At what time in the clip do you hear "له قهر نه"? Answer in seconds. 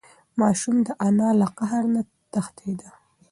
1.39-2.01